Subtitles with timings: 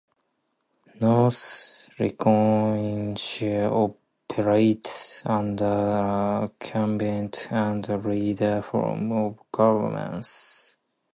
[0.99, 10.75] North Lincolnshire operates under a Cabinet and Leader form of governance.